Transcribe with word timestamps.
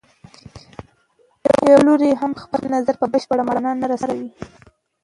یو 1.71 1.79
لوری 1.87 2.11
هم 2.21 2.31
خپل 2.43 2.61
نظر 2.75 2.95
په 3.01 3.05
بشپړه 3.13 3.43
معنا 3.47 3.71
نه 3.81 3.87
رسوي. 3.91 4.27